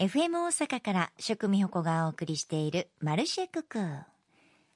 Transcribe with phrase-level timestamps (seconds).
[0.00, 3.78] FM 大阪から食味ほこがお送りしているマルシェクク。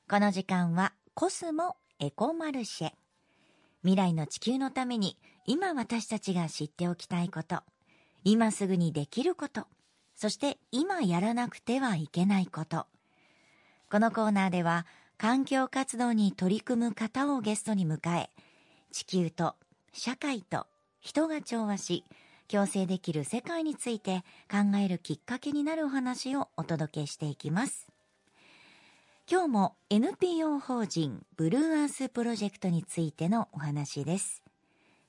[0.09, 2.93] この時間はコスモエコマルシェ。
[3.83, 7.63] 未来の地球のために今私たちが知っておきたいこと、
[8.23, 9.67] 今すぐにできること、
[10.15, 12.87] そして今やらなくてはいけないこと。
[13.91, 18.31] このコーナーでは環境活動に取り組む方をゲストに迎え、
[18.93, 19.57] 地球と
[19.93, 20.69] 社会と
[21.01, 22.05] 人が調和し、
[22.51, 27.87] 共生できる世界について考えるきっかけになるお話をお届けしていきます。
[29.31, 34.43] 今日も NPO 法人ブルーアースプロジェクトについてのお話です。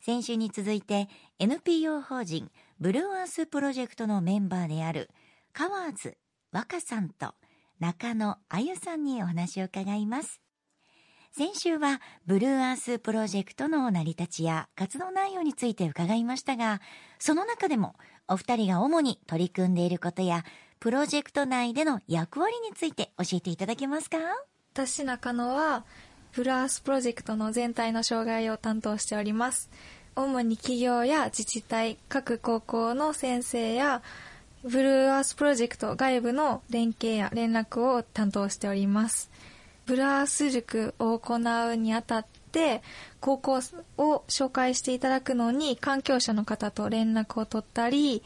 [0.02, 1.08] 先週に続いて
[1.40, 2.52] NPO 法人
[2.82, 5.10] ブルーアースプロジェクトのメンバーである
[5.54, 6.18] カワーズ
[6.52, 7.34] 若さんと
[7.80, 10.42] 中野あゆさんにお話を伺います。
[11.32, 16.82] 先週はブルーアースプロジェクトの成り立ちや活動内容について伺いましたが、
[17.18, 17.96] その中でも
[18.28, 20.44] お二人が主に取り組んでいることや、
[20.80, 24.18] プロジェクト内での役割について教えていただけますか？
[24.74, 25.86] 私中野は、
[26.34, 29.70] ブルーアースプロジェクトの全体の渉外を担当しております。
[30.16, 34.02] 主に企業や自治体、各高校の先生や、
[34.64, 39.32] ブルーアースプロジェクト外部の連携や連絡を担当しております。
[39.90, 41.38] ブラース塾を行
[41.72, 42.84] うにあたって、
[43.20, 43.60] 高校
[43.98, 48.22] を紹介していただくのに環境省の方と連絡を取ったり、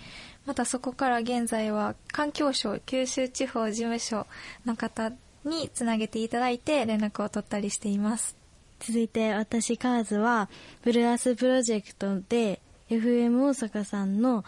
[0.46, 4.28] またそこから現在は環境省九州地方事務所
[4.66, 5.14] の方
[5.46, 8.36] につなげていただいて連絡を取ったりしています。
[8.82, 10.50] 続いて私カーズは
[10.82, 14.44] ブルーアスプロジェクトで FM 大阪さんの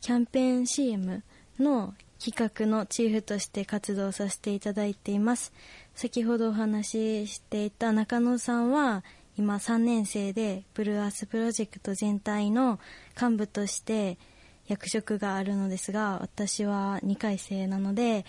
[0.00, 1.24] キャンペーン CM
[1.58, 5.52] の企画のチーフとして活動させていただいています。
[5.94, 9.04] 先ほどお話ししていた中野さんは
[9.36, 12.80] 今3年生でブルーアースプロジェクト全体の
[13.20, 14.18] 幹部として
[14.66, 18.24] 役職があるのですが私は2回生なので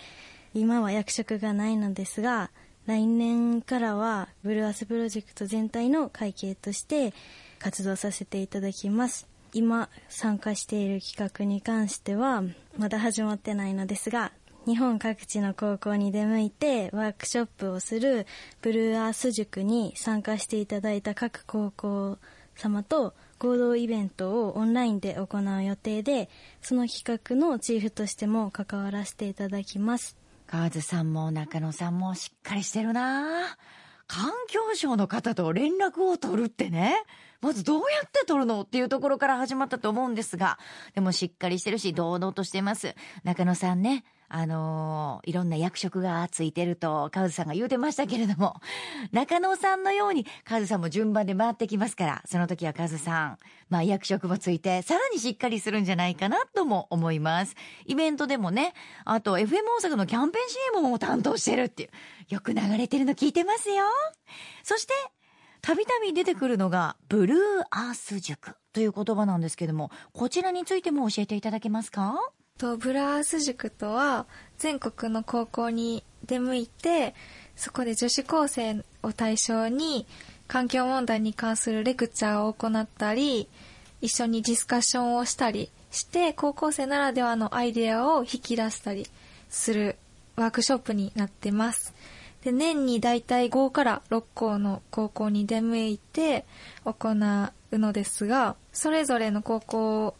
[0.54, 2.50] 今は役職がないのですが
[2.86, 7.12] 来年からはブルーアースプロジェクト全体の会計として
[7.58, 9.26] 活動させていただきます。
[9.52, 12.42] 今参加している企画に関しては
[12.76, 14.32] まだ始まってないのですが
[14.66, 18.26] 日本各地の高校に出向いてワークショップをする
[18.62, 22.18] ブルーアース塾に参加していただいた各高校
[22.56, 26.28] 様と合同イベントをオンラインで行う予定で
[26.62, 30.16] その企画のチーフとしても関わらせていただきます。
[30.48, 33.56] 河津さんも中野さんもしっかりしてるな。
[34.08, 36.96] 環境省の方と連絡を取るってね。
[37.40, 40.58] まずどうやって取るのっていうところから始まったと思うんですが
[40.94, 42.96] でもしっかりしてるし堂々としてます。
[43.22, 48.60] 中野さんねあのー、いろんな役職がついてると、カズさんが言うてましたけれども、
[49.12, 53.38] 中野さんのように、カズさんも順番で回ってきますから、その時はカズさん、
[53.68, 57.54] まあ役職もついて、さらにしっかりするんじゃないかなとも思います。
[57.86, 63.84] イベントでもね、あと FM 大阪のキャンペーン CM も担当してるっていう、よく流れてるの聞いてますよ。
[64.62, 64.92] そして、
[65.62, 67.38] たびたび出てくるのが、ブルー
[67.70, 72.14] アース塾という言葉なんですけども、こちらについても教えていただけますか？
[72.58, 74.26] とブラース塾とは
[74.58, 77.14] 全国の高校に出向いて
[77.54, 80.06] そこで女子高生を対象に
[80.48, 83.48] 環境問題に関するレクチャーを行ったり
[84.00, 89.06] 一緒にディスカッションをしたりして高校生ならではのアイデアを引き出したり
[89.48, 89.96] する
[90.36, 91.94] ワークショップになってます。
[92.44, 96.44] で年にだいたい5から6校の高校に出向いて
[96.84, 97.10] 行
[97.72, 100.14] うのですがそれぞれの高校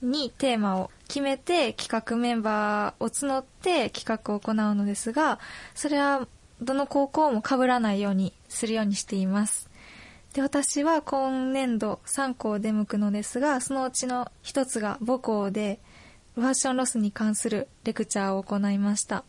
[0.00, 5.38] にテーマを決めて企画メンバーを募って企画を行うのですが、
[5.74, 6.28] それは
[6.60, 9.70] どの高校も被らないようにするようにしています。
[10.34, 15.80] で、私は今年度3校出向くのですが、そのうちの一つが母校で、
[16.34, 19.24] ファッションロスに関するレクチャーを行いました。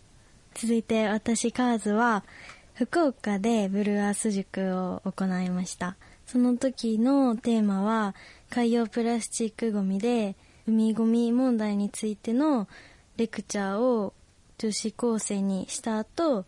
[0.56, 2.26] 続いて私カーズは、
[2.74, 5.96] 福岡でブルーアース塾を行いました。
[6.26, 8.14] その時のテーマは、
[8.50, 10.36] 海洋プラスチックごみで
[10.68, 12.68] 海ごみ問題についての
[13.16, 14.14] レクチャーを
[14.58, 16.46] 女子高生にした後、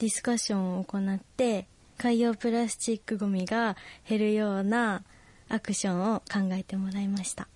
[0.00, 3.76] ディスカッションを行って、海洋プラスチックごみが
[4.08, 5.04] 減るような
[5.48, 7.46] アクションを考えてもらいました。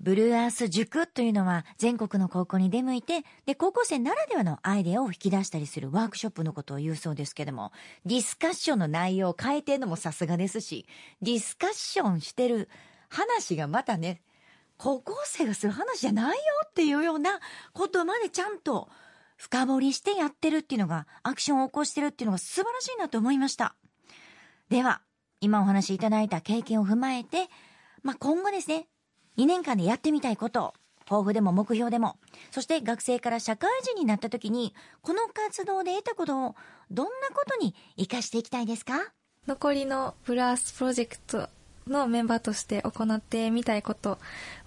[0.00, 7.72] ブルーアース塾というのは全国の高校に出向いて、で、高校生ならではのアイデアを引き出したりするワークショップのことを言うそうですけども、
[8.04, 10.84] ディスカッションの内容を変えてるのもさすがですし、
[11.22, 12.68] ディスカッションしてる
[13.08, 14.20] 話がまたね、
[14.76, 16.34] 高校生がする話じゃないよ
[16.66, 17.40] っていうような
[17.72, 18.88] ことまでちゃんと
[19.36, 23.74] 深掘りしてやってるっていうのが、アクションを起こしてるっていうのが素晴らしいなと思いました。
[24.68, 25.02] では、
[25.40, 27.48] 今お話しいただいた経験を踏まえて、
[28.02, 28.86] まあ、今後ですね、
[29.36, 30.74] 2年間でやってみたいこと
[31.06, 32.18] 抱負でも目標でも、
[32.50, 36.54] そして学生から社会人になった時に、この活動で得たことを
[36.90, 39.12] どんなことに活かしていきたいですか？
[39.46, 41.48] 残りのブルーアースプロジェクト
[41.86, 44.18] のメンバーとして行ってみたいこと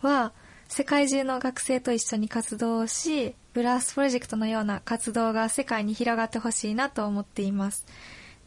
[0.01, 0.33] は、
[0.67, 7.85] 世界中の学生と一緒に活動をし、ブルーアースプロジェクトのような活動が世界に広がってほしいなと思っています。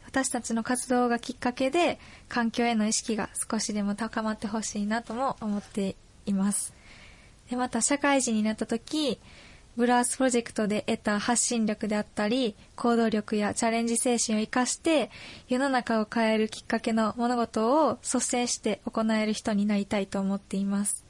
[0.05, 5.95] 私たちの活動がきっかけで環境への意識が少しでも高まってほしいなとも思って
[6.25, 6.73] います。
[7.49, 9.19] でまた社会人になった時、
[9.77, 15.09] ブルーアースプロジェクトで得た発信力であったり、行動力やチャレンジ精神を生かして、
[15.47, 21.05] 世の中を変えるきっかけの物事を率先して行える人になりたいと思っています。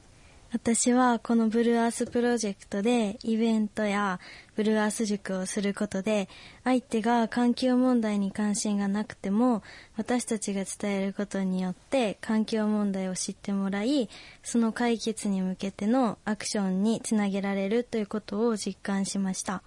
[0.52, 4.20] 私はこのブルーアースプロジェクトでイベントや
[4.54, 6.28] ブルーアース塾をすることで
[6.64, 9.62] 相手が環境問題に関心がなくても
[9.96, 14.08] 私たちが伝えることによって環境問題を知ってもらい
[14.42, 19.62] その解決に向けてのアクションにつなげられるということを実感しました。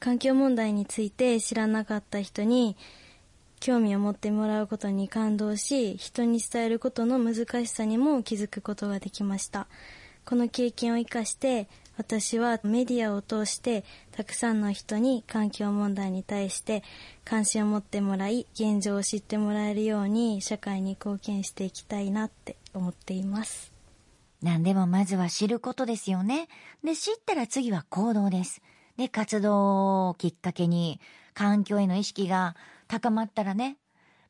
[0.00, 2.76] 環境問題について知らなかった人に
[3.58, 9.66] 興味を持ってもらうことに感動し人に伝えることの難しさにも気づくことができました。
[10.26, 16.82] この経験を生かして私はメディアを通してたくさんの人に環境問題に対して
[17.24, 23.72] 関心を持ってもらい現状を知ってもらえるように社会に貢献していきたいなって思っています。
[24.42, 26.48] 何でもまずは知ることですよね。
[26.82, 28.60] で知ったら次は行動です。
[28.96, 31.00] で活動をきっかけに
[31.32, 32.56] 環境への意識が
[32.88, 33.76] 高まったらね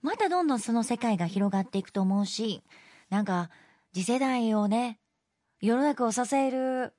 [0.02, 2.62] またどんどんその世界が広がっていくと思うし
[3.10, 3.50] なんか
[3.92, 4.98] 次世代をね
[5.60, 6.92] 世の中を支える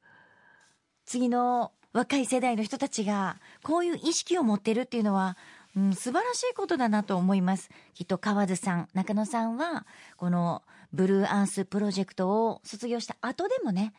[1.05, 5.37] 次の若い世代の人たちがこういう意識を持ってるっていうのは、
[5.75, 7.69] うん、素晴らしいことだなと思います。
[7.93, 9.85] きっと河津さん、中野さんは
[10.17, 10.61] この
[10.91, 13.93] ブルーアースプロジェクトを卒業した後でもね、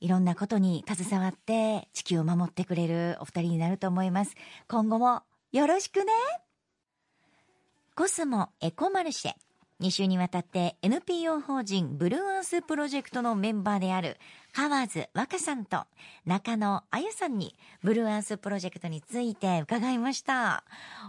[0.00, 4.34] いろんなことに携わって地球を守ってくれるお二人になると思います。
[4.68, 5.22] 今後も
[5.52, 6.12] よろしくね。
[7.94, 9.34] コスモエコマルシェ。
[9.80, 14.18] 2週にわたって NPO 法人ブルーアースプロジェクトのメンバーである
[14.52, 15.84] 河津若さんと
[16.26, 20.64] 中野あゆさんにブルーアースプロジェクトについて伺いました。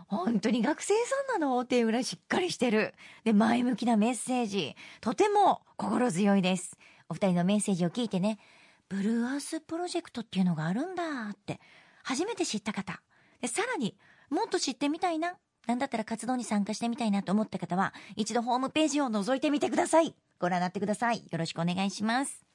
[0.08, 0.94] 本当に学生
[1.28, 1.60] さんなの？
[1.60, 2.94] っていうぐらいしっかりしてる。
[3.26, 4.76] で、前向きなメッセージ。
[5.02, 6.78] とても心強いです。
[7.10, 8.40] お二人のメッセージを聞いてね、
[8.88, 11.04] ブルーアースプロジェクトっていうのがあるんだ
[11.34, 11.60] って
[12.04, 13.02] 初めて知った方。
[13.42, 13.98] で、さらに
[14.30, 15.36] もっと知ってみたいな
[15.68, 20.16] なんだったら活動に参加してみたいなと思った方は、一度ホームページを覗いてみてください。
[20.40, 21.24] ご覧になってください。
[21.32, 22.46] よろしくお願いします。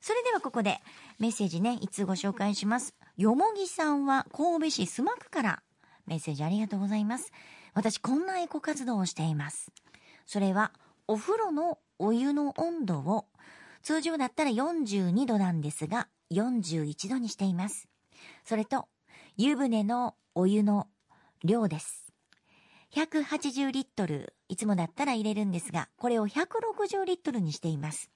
[0.00, 0.80] それではここで
[1.20, 2.94] メッセージね、いつご紹介します。
[3.16, 5.62] よもぎさんは神戸市須磨区から
[6.06, 7.30] メッセージありがとうございます。
[7.74, 9.70] 私こんなエコ活動をしています。
[10.26, 10.72] それは
[11.06, 13.26] お風呂のお湯の温度を
[13.82, 17.88] 通常だったら42度なんですが41度にしています。
[18.44, 18.88] それと
[19.36, 20.88] 湯船のお湯の
[21.44, 22.11] 量です。
[22.94, 28.10] 180リットル、いつもだったら入れるんですが、これを160リットルにしています。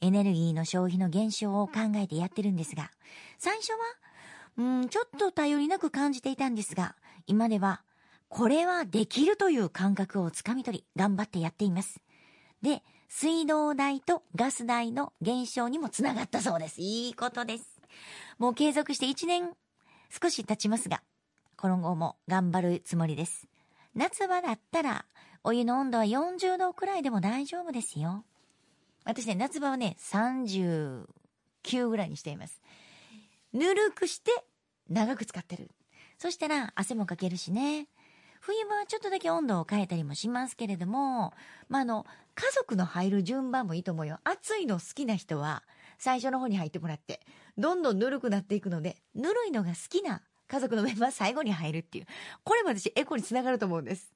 [0.00, 2.90] エネルギーの消費の減少を考えてやってるんですが、
[3.38, 3.78] 最初は、
[4.56, 6.96] うん、ちょっと頼りなく感じていたんですが、
[7.28, 7.82] 今では、
[8.28, 12.00] これはできるという感覚をつかみ取り、頑張ってやっています。
[12.60, 16.80] で、水道代とガス代の減少にもつながったそうです。
[16.80, 17.80] いいことです。
[18.38, 19.50] もう継続して1年
[20.20, 21.02] 少し経ちますが、
[21.56, 23.46] 今後も頑張るつもりです。
[23.94, 25.04] 夏場だったら、
[25.44, 28.24] お湯の温度は40度くらいでも大丈夫ですよ。
[29.04, 31.06] 私ね、夏場はね、39
[31.88, 32.60] ぐらいにしています。
[33.52, 34.30] ぬるくして
[34.88, 35.70] 長く使ってる。
[36.18, 37.88] そしたら汗もかけるしね。
[38.40, 41.32] 冬場はちょっとだけ温度を変えたりもしますけれども、
[41.68, 44.20] まあ、あの、家族の入る順番もいいと思うよ。
[44.24, 45.64] 暑いの好きな人は、
[45.98, 47.20] 最初の方に入ってもらって、
[47.56, 52.06] どんどんぬるくなっていくので、ぬるいのが好きな家族のメンバー最後に入るっていう。
[52.44, 54.12] これも私エコにつながると思うんです。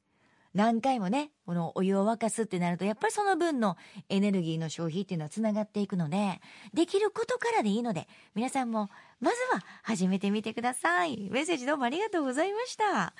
[0.54, 3.76] 何回もね、このお湯を沸かすってなると、やっぱりその分の
[4.10, 6.40] エネルギーの消費っていうのはつながっていくので、
[6.74, 11.30] できることからでいいので、皆さんもまずは始めてみてください。
[11.30, 13.14] メッセージどうもありがとうございました。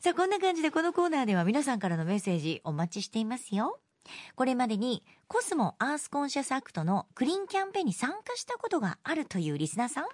[0.00, 3.80] さあ、こんな感じでこのコーナーでは皆さんからのメッセージお待ちしていますよ。
[4.34, 10.06] これまでにコスモアースコンシャスアクトのクリーンキャンペーンに参加したことがあるというリスナーさん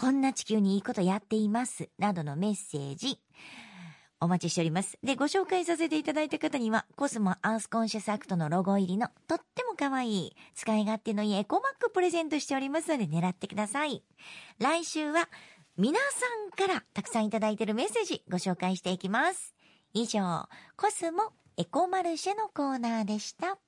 [0.00, 1.88] こんな地球にいいことやっています。
[1.98, 3.18] などのメッセージ。
[4.20, 4.96] お待ちしております。
[5.02, 14.04] で、ご紹介させていただいた方には、コスモアースコンシャスアクトのロゴ入りのとっても可愛い、使い勝手のいいエコバッグプレゼントしておりますので狙ってください。
[14.60, 15.28] 来週は、
[15.76, 19.52] 皆さんからたくさんいただいているメッセージご紹介していきます。
[19.94, 23.58] 以上、コスモエコマルシェのコーナーでした。